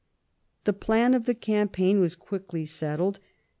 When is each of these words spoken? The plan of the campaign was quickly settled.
The 0.63 0.73
plan 0.73 1.13
of 1.13 1.25
the 1.27 1.35
campaign 1.35 1.99
was 1.99 2.15
quickly 2.15 2.65
settled. 2.65 3.19